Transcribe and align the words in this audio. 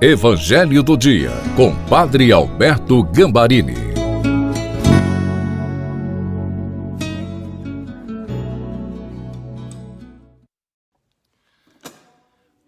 Evangelho 0.00 0.80
do 0.80 0.96
Dia, 0.96 1.32
com 1.56 1.74
Padre 1.86 2.30
Alberto 2.30 3.02
Gambarini. 3.02 3.74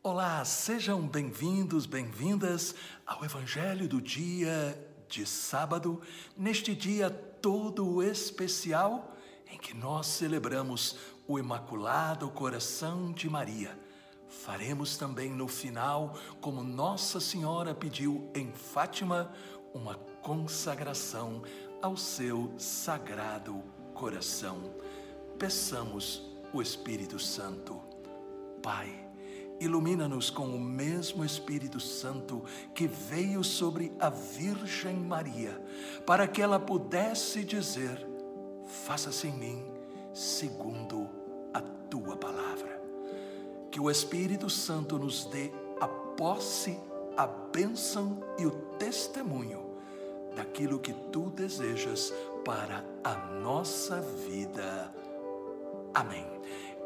Olá, 0.02 0.44
sejam 0.44 1.02
bem-vindos, 1.02 1.86
bem-vindas 1.86 2.74
ao 3.06 3.24
Evangelho 3.24 3.86
do 3.86 4.00
Dia 4.02 4.76
de 5.08 5.24
sábado, 5.24 6.00
neste 6.36 6.74
dia 6.74 7.08
todo 7.10 8.02
especial 8.02 9.16
em 9.52 9.56
que 9.56 9.72
nós 9.72 10.08
celebramos 10.08 10.96
o 11.28 11.38
Imaculado 11.38 12.28
Coração 12.30 13.12
de 13.12 13.30
Maria 13.30 13.70
Faremos 14.30 14.96
também 14.96 15.28
no 15.28 15.48
final, 15.48 16.14
como 16.40 16.62
Nossa 16.62 17.18
Senhora 17.18 17.74
pediu 17.74 18.30
em 18.32 18.52
Fátima, 18.52 19.32
uma 19.74 19.96
consagração 20.22 21.42
ao 21.82 21.96
seu 21.96 22.54
sagrado 22.56 23.60
coração. 23.92 24.72
Peçamos 25.36 26.22
o 26.52 26.62
Espírito 26.62 27.18
Santo. 27.18 27.80
Pai, 28.62 29.04
ilumina-nos 29.58 30.30
com 30.30 30.46
o 30.46 30.60
mesmo 30.60 31.24
Espírito 31.24 31.80
Santo 31.80 32.44
que 32.72 32.86
veio 32.86 33.42
sobre 33.42 33.92
a 33.98 34.10
Virgem 34.10 34.94
Maria, 34.94 35.60
para 36.06 36.28
que 36.28 36.40
ela 36.40 36.60
pudesse 36.60 37.42
dizer: 37.42 38.06
Faça-se 38.86 39.26
em 39.26 39.36
mim 39.36 39.64
segundo 40.14 41.08
a 41.52 41.60
tua 41.60 42.16
palavra 42.16 42.69
que 43.70 43.80
o 43.80 43.90
Espírito 43.90 44.50
Santo 44.50 44.98
nos 44.98 45.24
dê 45.26 45.50
a 45.80 45.86
posse, 45.86 46.78
a 47.16 47.26
bênção 47.26 48.22
e 48.38 48.46
o 48.46 48.50
testemunho 48.78 49.70
daquilo 50.34 50.78
que 50.78 50.92
tu 50.92 51.30
desejas 51.30 52.12
para 52.44 52.84
a 53.04 53.14
nossa 53.40 54.00
vida. 54.00 54.92
Amém. 55.94 56.26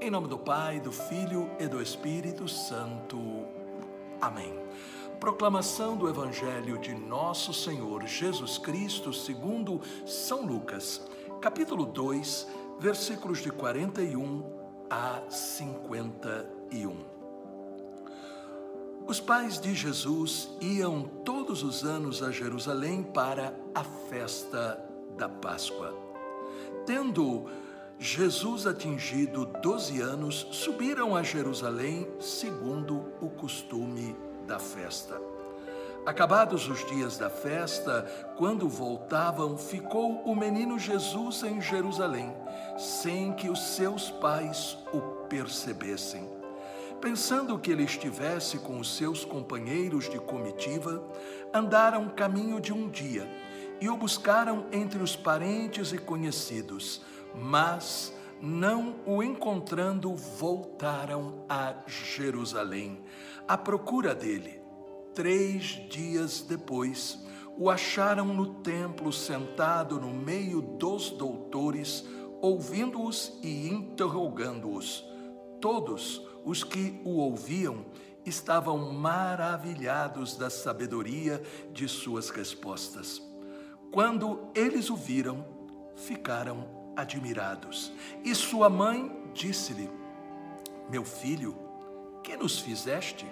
Em 0.01 0.11
nome 0.11 0.29
do 0.29 0.39
Pai, 0.39 0.81
do 0.81 0.93
Filho 0.93 1.51
e 1.59 1.67
do 1.67 1.81
Espírito 1.81 2.49
Santo. 2.49 3.19
Amém. 4.21 4.59
Proclamação 5.21 5.97
do 5.97 6.09
Evangelho 6.09 6.79
de 6.79 6.95
Nosso 6.95 7.55
Senhor 7.55 8.07
Jesus 8.07 8.59
Cristo, 8.59 9.13
segundo 9.13 9.81
São 10.05 10.45
Lucas, 10.45 11.01
capítulo 11.41 11.87
2, 11.87 12.47
versículos 12.79 13.41
de 13.41 13.51
41 13.51 14.45
a 14.91 15.23
50 15.31 16.54
os 19.15 19.21
pais 19.21 19.61
de 19.61 19.75
Jesus 19.75 20.49
iam 20.61 21.03
todos 21.25 21.63
os 21.63 21.85
anos 21.85 22.21
a 22.21 22.33
Jerusalém 22.33 23.03
para 23.03 23.55
a 23.75 23.85
festa 23.85 24.83
da 25.17 25.29
Páscoa. 25.29 25.95
Tendo 26.85 27.47
Jesus 27.97 28.67
atingido 28.67 29.47
12 29.63 30.01
anos, 30.01 30.49
subiram 30.51 31.15
a 31.15 31.23
Jerusalém 31.23 32.09
segundo 32.19 33.13
o 33.21 33.29
costume 33.29 34.17
da 34.49 34.59
festa. 34.59 35.21
Acabados 36.05 36.69
os 36.69 36.85
dias 36.87 37.17
da 37.17 37.31
festa, 37.31 38.03
quando 38.37 38.69
voltavam, 38.69 39.57
ficou 39.57 40.23
o 40.25 40.35
menino 40.35 40.79
Jesus 40.79 41.45
em 41.45 41.61
Jerusalém, 41.61 42.35
sem 42.77 43.33
que 43.33 43.49
os 43.49 43.61
seus 43.77 44.11
pais 44.11 44.77
o 44.93 45.01
percebessem. 45.29 46.44
Pensando 47.01 47.59
que 47.59 47.71
ele 47.71 47.85
estivesse 47.85 48.59
com 48.59 48.79
os 48.79 48.97
seus 48.97 49.25
companheiros 49.25 50.09
de 50.09 50.19
comitiva, 50.19 51.07
andaram 51.53 52.09
caminho 52.09 52.61
de 52.61 52.73
um 52.73 52.89
dia 52.89 53.29
e 53.81 53.89
o 53.89 53.97
buscaram 53.97 54.67
entre 54.73 55.03
os 55.03 55.15
parentes 55.15 55.93
e 55.93 55.99
conhecidos, 55.99 57.03
mas, 57.35 58.15
não 58.41 58.97
o 59.05 59.23
encontrando, 59.23 60.15
voltaram 60.15 61.45
a 61.49 61.75
Jerusalém 61.87 63.03
à 63.47 63.59
procura 63.59 64.15
dele. 64.15 64.61
Três 65.15 65.65
dias 65.89 66.41
depois, 66.41 67.23
o 67.57 67.71
acharam 67.71 68.27
no 68.27 68.55
templo 68.63 69.13
sentado 69.13 70.01
no 70.01 70.13
meio 70.13 70.61
dos 70.61 71.11
doutores, 71.11 72.05
ouvindo-os 72.41 73.39
e 73.43 73.69
interrogando-os. 73.69 75.05
Todos 75.61 76.27
os 76.45 76.63
que 76.63 77.01
o 77.05 77.17
ouviam 77.17 77.85
estavam 78.25 78.93
maravilhados 78.93 80.37
da 80.37 80.49
sabedoria 80.49 81.43
de 81.73 81.89
suas 81.89 82.31
respostas. 82.31 83.23
Quando 83.91 84.49
eles 84.55 84.91
o 84.91 84.97
viram, 84.97 85.45
ficaram 85.97 86.67
admirados. 86.97 87.93
E 88.25 88.35
sua 88.35 88.69
mãe 88.69 89.11
disse-lhe: 89.33 89.91
Meu 90.91 91.05
filho, 91.05 91.57
que 92.23 92.37
nos 92.37 92.59
fizeste? 92.59 93.27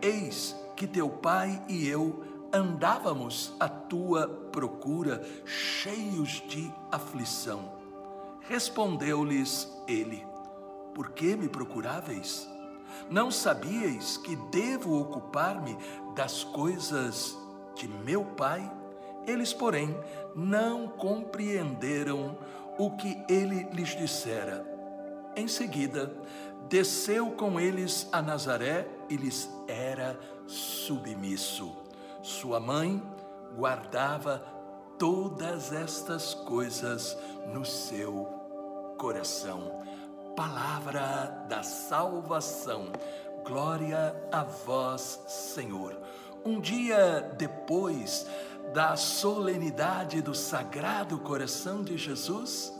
Eis 0.00 0.54
que 0.76 0.86
teu 0.86 1.08
pai 1.08 1.62
e 1.68 1.88
eu 1.88 2.24
andávamos 2.52 3.52
à 3.58 3.68
tua 3.68 4.28
procura, 4.52 5.22
cheios 5.44 6.42
de 6.48 6.72
aflição. 6.90 7.72
Respondeu-lhes 8.48 9.70
ele: 9.86 10.24
por 10.98 11.10
que 11.10 11.36
me 11.36 11.48
procuráveis? 11.48 12.50
Não 13.08 13.30
sabíeis 13.30 14.16
que 14.16 14.34
devo 14.50 15.00
ocupar-me 15.00 15.78
das 16.16 16.42
coisas 16.42 17.38
de 17.76 17.86
meu 17.86 18.24
pai? 18.24 18.68
Eles, 19.24 19.52
porém, 19.52 19.96
não 20.34 20.88
compreenderam 20.88 22.36
o 22.76 22.96
que 22.96 23.16
ele 23.28 23.68
lhes 23.72 23.96
dissera. 23.96 24.66
Em 25.36 25.46
seguida, 25.46 26.12
desceu 26.68 27.30
com 27.30 27.60
eles 27.60 28.08
a 28.10 28.20
Nazaré 28.20 28.88
e 29.08 29.14
lhes 29.14 29.48
era 29.68 30.18
submisso. 30.48 31.76
Sua 32.22 32.58
mãe 32.58 33.00
guardava 33.56 34.38
todas 34.98 35.72
estas 35.72 36.34
coisas 36.34 37.16
no 37.54 37.64
seu 37.64 38.24
coração 38.98 39.86
palavra 40.38 41.46
da 41.48 41.64
salvação. 41.64 42.92
Glória 43.44 44.14
a 44.30 44.44
vós, 44.44 45.20
Senhor. 45.26 46.00
Um 46.44 46.60
dia 46.60 47.34
depois 47.36 48.24
da 48.72 48.94
solenidade 48.94 50.22
do 50.22 50.36
Sagrado 50.36 51.18
Coração 51.18 51.82
de 51.82 51.98
Jesus, 51.98 52.72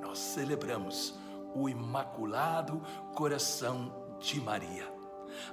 nós 0.00 0.18
celebramos 0.18 1.14
o 1.54 1.68
Imaculado 1.68 2.80
Coração 3.14 3.92
de 4.18 4.40
Maria. 4.40 4.90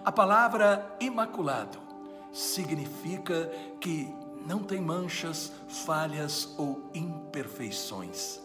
A 0.06 0.12
palavra 0.12 0.96
imaculado 1.02 1.80
significa 2.32 3.52
que 3.82 4.08
não 4.46 4.64
tem 4.64 4.80
manchas, 4.80 5.52
falhas 5.68 6.56
ou 6.58 6.90
imperfeições. 6.94 8.40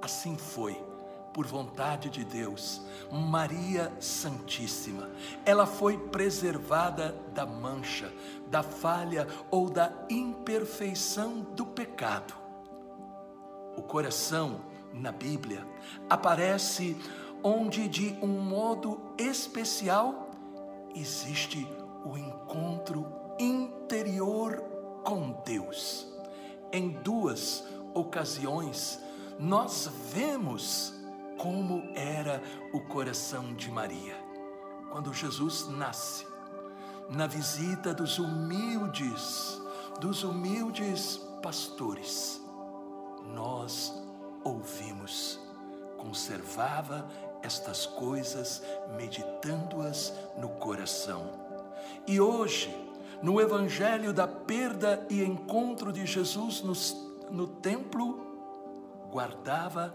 Assim 0.00 0.38
foi 0.38 0.91
por 1.32 1.46
vontade 1.46 2.10
de 2.10 2.24
Deus, 2.24 2.82
Maria 3.10 3.92
Santíssima. 4.00 5.10
Ela 5.44 5.66
foi 5.66 5.96
preservada 5.96 7.14
da 7.34 7.46
mancha, 7.46 8.12
da 8.48 8.62
falha 8.62 9.26
ou 9.50 9.70
da 9.70 9.92
imperfeição 10.10 11.40
do 11.40 11.64
pecado. 11.64 12.34
O 13.76 13.82
coração, 13.82 14.60
na 14.92 15.10
Bíblia, 15.10 15.66
aparece 16.08 16.96
onde, 17.42 17.88
de 17.88 18.16
um 18.22 18.28
modo 18.28 19.00
especial, 19.18 20.30
existe 20.94 21.66
o 22.04 22.16
encontro 22.16 23.06
interior 23.38 24.62
com 25.02 25.32
Deus. 25.44 26.06
Em 26.70 26.90
duas 26.90 27.64
ocasiões, 27.94 29.00
nós 29.38 29.90
vemos 30.12 31.01
como 31.42 31.82
era 31.96 32.40
o 32.72 32.78
coração 32.78 33.52
de 33.54 33.68
Maria. 33.68 34.14
Quando 34.92 35.12
Jesus 35.12 35.66
nasce, 35.66 36.24
na 37.10 37.26
visita 37.26 37.92
dos 37.92 38.20
humildes, 38.20 39.60
dos 39.98 40.22
humildes 40.22 41.16
pastores, 41.42 42.40
nós 43.34 43.92
ouvimos, 44.44 45.40
conservava 45.98 47.10
estas 47.42 47.86
coisas, 47.86 48.62
meditando-as 48.96 50.14
no 50.38 50.48
coração. 50.48 51.28
E 52.06 52.20
hoje, 52.20 52.72
no 53.20 53.40
Evangelho 53.40 54.12
da 54.12 54.28
perda 54.28 55.04
e 55.10 55.24
encontro 55.24 55.92
de 55.92 56.06
Jesus 56.06 56.62
no, 56.62 57.34
no 57.36 57.48
templo, 57.48 58.32
guardava 59.10 59.92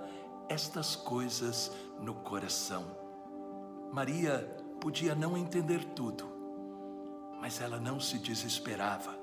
estas 0.49 0.95
coisas 0.95 1.71
no 1.99 2.13
coração. 2.13 2.85
Maria 3.91 4.39
podia 4.79 5.15
não 5.15 5.37
entender 5.37 5.83
tudo, 5.95 6.35
Mas 7.39 7.61
ela 7.61 7.79
não 7.79 7.99
se 7.99 8.17
desesperava, 8.17 9.15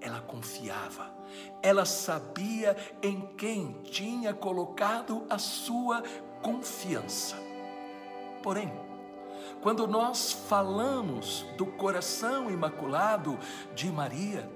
ela 0.00 0.20
confiava, 0.20 1.14
ela 1.62 1.84
sabia 1.84 2.76
em 3.00 3.20
quem 3.36 3.82
tinha 3.84 4.34
colocado 4.34 5.24
a 5.30 5.38
sua 5.38 6.02
confiança. 6.42 7.36
Porém, 8.42 8.72
quando 9.62 9.86
nós 9.86 10.32
falamos 10.32 11.46
do 11.56 11.66
coração 11.66 12.50
imaculado 12.50 13.38
de 13.76 13.90
Maria, 13.92 14.50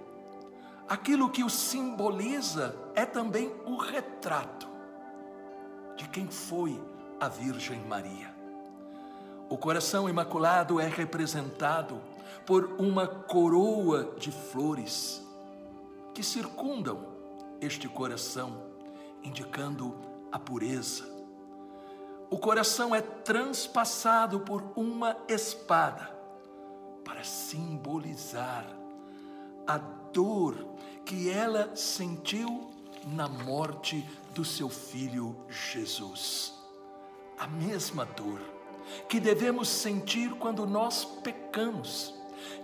aquilo 0.88 1.30
que 1.30 1.44
o 1.44 1.48
simboliza 1.48 2.76
é 2.94 3.06
também 3.06 3.54
o 3.66 3.76
retrato 3.76 4.69
de 6.00 6.08
quem 6.08 6.26
foi 6.28 6.82
a 7.20 7.28
Virgem 7.28 7.78
Maria. 7.80 8.34
O 9.50 9.58
coração 9.58 10.08
imaculado 10.08 10.80
é 10.80 10.88
representado 10.88 12.00
por 12.46 12.64
uma 12.78 13.06
coroa 13.06 14.14
de 14.16 14.32
flores 14.32 15.22
que 16.14 16.22
circundam 16.22 17.06
este 17.60 17.86
coração, 17.86 18.62
indicando 19.22 19.94
a 20.32 20.38
pureza. 20.38 21.06
O 22.30 22.38
coração 22.38 22.94
é 22.94 23.02
transpassado 23.02 24.40
por 24.40 24.72
uma 24.74 25.14
espada 25.28 26.18
para 27.04 27.22
simbolizar 27.22 28.64
a 29.66 29.76
dor 29.76 30.56
que 31.04 31.28
ela 31.28 31.76
sentiu 31.76 32.70
na 33.06 33.28
morte 33.28 34.06
do 34.34 34.44
seu 34.44 34.68
filho 34.68 35.36
Jesus. 35.48 36.54
A 37.38 37.46
mesma 37.46 38.04
dor 38.04 38.40
que 39.08 39.20
devemos 39.20 39.68
sentir 39.68 40.30
quando 40.32 40.66
nós 40.66 41.04
pecamos, 41.04 42.14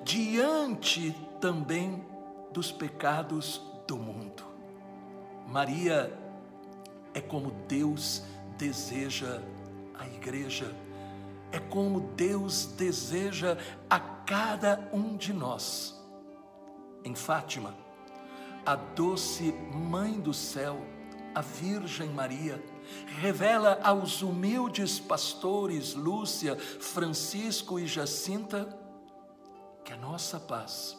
diante 0.02 1.14
também 1.40 2.04
dos 2.52 2.72
pecados 2.72 3.62
do 3.86 3.96
mundo. 3.96 4.44
Maria 5.46 6.12
é 7.14 7.20
como 7.20 7.50
Deus 7.68 8.22
deseja 8.58 9.40
a 9.98 10.06
igreja, 10.06 10.74
é 11.52 11.58
como 11.58 12.00
Deus 12.16 12.66
deseja 12.66 13.56
a 13.88 14.00
cada 14.00 14.88
um 14.92 15.16
de 15.16 15.32
nós. 15.32 15.94
Em 17.04 17.14
Fátima, 17.14 17.74
a 18.66 18.74
doce 18.74 19.54
Mãe 19.72 20.18
do 20.20 20.34
céu, 20.34 20.84
a 21.32 21.40
Virgem 21.40 22.08
Maria, 22.08 22.62
revela 23.20 23.78
aos 23.82 24.22
humildes 24.22 24.98
pastores 24.98 25.94
Lúcia, 25.94 26.56
Francisco 26.56 27.78
e 27.78 27.86
Jacinta 27.86 28.76
que 29.84 29.92
a 29.92 29.96
nossa 29.96 30.40
paz, 30.40 30.98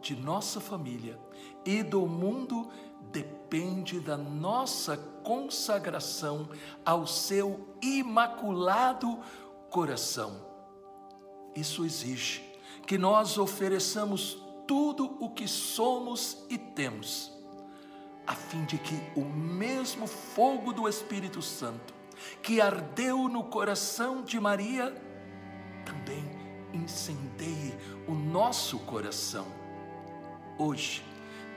de 0.00 0.16
nossa 0.16 0.58
família 0.58 1.20
e 1.66 1.82
do 1.82 2.06
mundo 2.06 2.70
depende 3.12 4.00
da 4.00 4.16
nossa 4.16 4.96
consagração 4.96 6.48
ao 6.82 7.06
seu 7.06 7.76
imaculado 7.82 9.20
coração. 9.68 10.50
Isso 11.54 11.84
exige 11.84 12.42
que 12.86 12.96
nós 12.96 13.36
ofereçamos 13.36 14.42
tudo 14.72 15.18
o 15.20 15.28
que 15.28 15.46
somos 15.46 16.46
e 16.48 16.56
temos 16.56 17.30
a 18.26 18.34
fim 18.34 18.64
de 18.64 18.78
que 18.78 18.98
o 19.14 19.22
mesmo 19.22 20.06
fogo 20.06 20.72
do 20.72 20.88
Espírito 20.88 21.42
Santo 21.42 21.92
que 22.40 22.58
ardeu 22.58 23.28
no 23.28 23.44
coração 23.44 24.22
de 24.22 24.40
Maria 24.40 24.90
também 25.84 26.24
incendeie 26.72 27.74
o 28.08 28.12
nosso 28.14 28.78
coração. 28.78 29.46
Hoje 30.58 31.04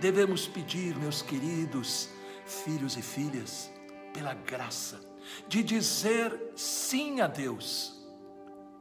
devemos 0.01 0.45
pedir, 0.45 0.93
meus 0.97 1.21
queridos 1.21 2.09
filhos 2.45 2.97
e 2.97 3.01
filhas, 3.01 3.71
pela 4.13 4.33
graça 4.33 4.99
de 5.47 5.63
dizer 5.63 6.51
sim 6.53 7.21
a 7.21 7.27
Deus, 7.27 7.95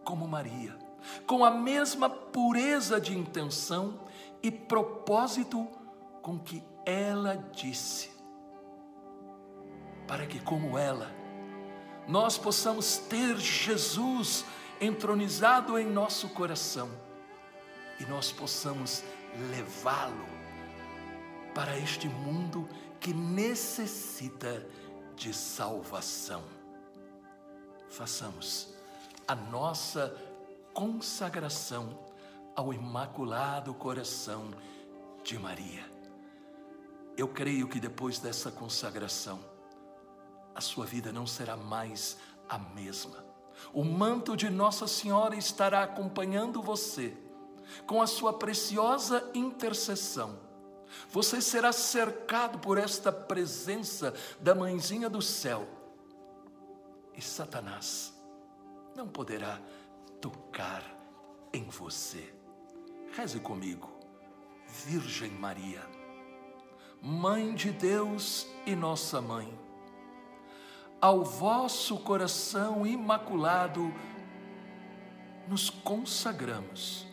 como 0.02 0.26
Maria, 0.26 0.76
com 1.25 1.44
a 1.44 1.52
mesma 1.52 2.10
pureza 2.10 3.00
de 3.00 3.16
intenção 3.16 4.03
e 4.44 4.50
propósito 4.50 5.67
com 6.20 6.38
que 6.38 6.62
ela 6.85 7.35
disse, 7.50 8.11
para 10.06 10.26
que, 10.26 10.38
como 10.38 10.76
ela, 10.76 11.11
nós 12.06 12.37
possamos 12.37 12.99
ter 12.99 13.38
Jesus 13.38 14.44
entronizado 14.79 15.79
em 15.79 15.87
nosso 15.87 16.29
coração 16.29 16.91
e 17.99 18.05
nós 18.05 18.31
possamos 18.31 19.02
levá-lo 19.50 20.26
para 21.55 21.79
este 21.79 22.06
mundo 22.06 22.69
que 23.00 23.14
necessita 23.14 24.67
de 25.17 25.32
salvação. 25.32 26.44
Façamos 27.88 28.75
a 29.26 29.35
nossa 29.35 30.14
consagração 30.75 31.99
ao 32.54 32.72
Imaculado 32.72 33.74
Coração 33.74 34.50
de 35.22 35.38
Maria. 35.38 35.84
Eu 37.16 37.28
creio 37.28 37.68
que 37.68 37.80
depois 37.80 38.18
dessa 38.18 38.50
consagração, 38.50 39.38
a 40.54 40.60
sua 40.60 40.86
vida 40.86 41.12
não 41.12 41.26
será 41.26 41.56
mais 41.56 42.16
a 42.48 42.58
mesma. 42.58 43.24
O 43.72 43.84
manto 43.84 44.36
de 44.36 44.50
Nossa 44.50 44.86
Senhora 44.86 45.36
estará 45.36 45.82
acompanhando 45.82 46.62
você 46.62 47.16
com 47.86 48.02
a 48.02 48.06
sua 48.06 48.32
preciosa 48.32 49.30
intercessão. 49.34 50.38
Você 51.10 51.40
será 51.40 51.72
cercado 51.72 52.58
por 52.58 52.78
esta 52.78 53.10
presença 53.10 54.14
da 54.40 54.54
Mãezinha 54.54 55.08
do 55.08 55.22
céu. 55.22 55.66
E 57.16 57.22
Satanás 57.22 58.12
não 58.94 59.08
poderá 59.08 59.60
tocar 60.20 60.82
em 61.52 61.68
você. 61.68 62.44
Reze 63.16 63.38
comigo, 63.38 63.88
Virgem 64.87 65.31
Maria 65.31 65.88
Mãe 67.00 67.55
de 67.55 67.70
Deus 67.70 68.44
e 68.66 68.75
nossa 68.75 69.20
mãe, 69.20 69.56
ao 71.00 71.22
vosso 71.22 71.99
coração 71.99 72.84
imaculado 72.84 73.94
nos 75.46 75.70
consagramos 75.70 77.06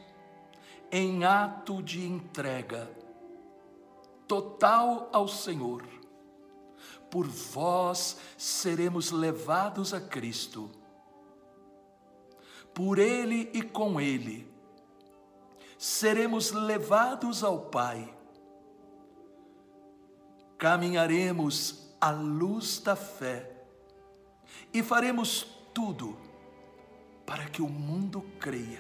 em 0.92 1.24
ato 1.24 1.84
de 1.84 2.04
entrega 2.04 2.90
total 4.28 5.08
ao 5.14 5.28
Senhor. 5.28 5.86
Por 7.12 7.28
vós 7.28 8.18
seremos 8.38 9.12
levados 9.12 9.94
a 9.94 10.02
Cristo. 10.02 10.72
Por 12.74 12.98
Ele 12.98 13.52
e 13.54 13.62
com 13.62 14.02
Ele 14.02 14.52
seremos 15.82 16.52
levados 16.52 17.44
ao 17.44 17.60
Pai 17.60 18.14
caminharemos 20.56 21.92
à 22.00 22.12
luz 22.12 22.78
da 22.78 22.96
fé 22.96 23.50
e 24.72 24.84
faremos 24.84 25.48
tudo 25.74 26.16
para 27.26 27.46
que 27.46 27.64
o 27.64 27.68
mundo 27.68 28.24
creia 28.40 28.80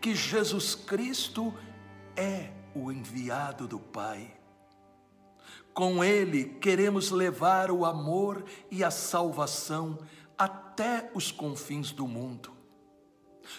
que 0.00 0.14
Jesus 0.14 0.76
Cristo 0.76 1.52
é 2.14 2.52
o 2.76 2.92
enviado 2.92 3.66
do 3.66 3.80
Pai. 3.80 4.36
Com 5.72 6.04
Ele 6.04 6.44
queremos 6.44 7.10
levar 7.10 7.72
o 7.72 7.84
amor 7.84 8.44
e 8.70 8.84
a 8.84 8.90
salvação 8.92 9.98
até 10.38 11.10
os 11.12 11.32
confins 11.32 11.90
do 11.90 12.06
mundo. 12.06 12.53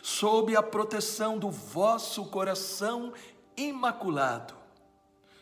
Sob 0.02 0.56
a 0.56 0.64
proteção 0.64 1.38
do 1.38 1.50
vosso 1.50 2.26
coração 2.26 3.14
imaculado, 3.56 4.54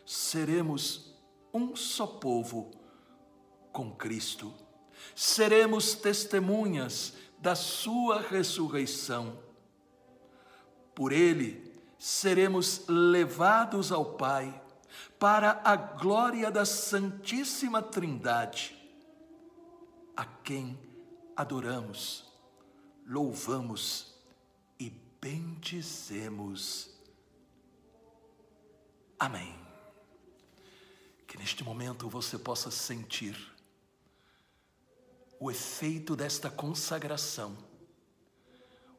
seremos 0.05 1.13
um 1.53 1.75
só 1.75 2.05
povo 2.07 2.71
com 3.71 3.91
Cristo. 3.91 4.53
Seremos 5.15 5.95
testemunhas 5.95 7.13
da 7.39 7.55
Sua 7.55 8.21
ressurreição. 8.21 9.37
Por 10.95 11.11
Ele 11.11 11.73
seremos 11.97 12.87
levados 12.87 13.91
ao 13.91 14.13
Pai 14.13 14.61
para 15.19 15.61
a 15.63 15.75
glória 15.75 16.51
da 16.51 16.65
Santíssima 16.65 17.81
Trindade, 17.81 18.75
a 20.15 20.25
quem 20.25 20.77
adoramos, 21.35 22.25
louvamos 23.05 24.12
bendizemos. 25.23 26.89
Amém. 29.17 29.57
Que 31.25 31.37
neste 31.37 31.63
momento 31.63 32.09
você 32.09 32.37
possa 32.37 32.69
sentir 32.69 33.37
o 35.39 35.49
efeito 35.49 36.13
desta 36.13 36.49
consagração, 36.49 37.57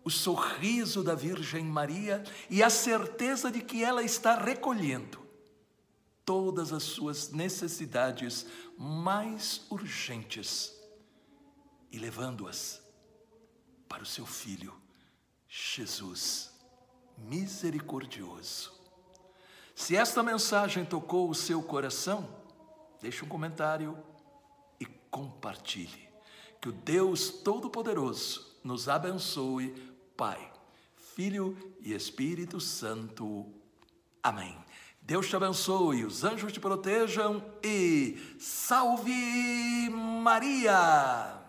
o 0.02 0.10
sorriso 0.10 1.04
da 1.04 1.14
Virgem 1.14 1.64
Maria 1.64 2.24
e 2.48 2.62
a 2.62 2.70
certeza 2.70 3.50
de 3.50 3.60
que 3.60 3.84
ela 3.84 4.02
está 4.02 4.34
recolhendo 4.34 5.22
todas 6.24 6.72
as 6.72 6.84
suas 6.84 7.30
necessidades 7.32 8.46
mais 8.78 9.66
urgentes 9.68 10.74
e 11.92 11.98
levando-as 11.98 12.82
para 13.86 14.02
o 14.02 14.06
seu 14.06 14.24
Filho, 14.24 14.83
Jesus 15.56 16.52
misericordioso. 17.16 18.72
Se 19.72 19.94
esta 19.94 20.20
mensagem 20.20 20.84
tocou 20.84 21.30
o 21.30 21.34
seu 21.34 21.62
coração, 21.62 22.28
deixe 23.00 23.24
um 23.24 23.28
comentário 23.28 23.96
e 24.80 24.84
compartilhe. 24.84 26.08
Que 26.60 26.68
o 26.68 26.72
Deus 26.72 27.28
Todo-Poderoso 27.30 28.58
nos 28.64 28.88
abençoe, 28.88 29.70
Pai, 30.16 30.52
Filho 31.14 31.56
e 31.80 31.92
Espírito 31.92 32.60
Santo. 32.60 33.46
Amém. 34.20 34.56
Deus 35.00 35.28
te 35.28 35.36
abençoe, 35.36 36.04
os 36.04 36.24
anjos 36.24 36.52
te 36.52 36.58
protejam 36.58 37.44
e 37.62 38.36
salve 38.40 39.88
Maria! 39.90 41.43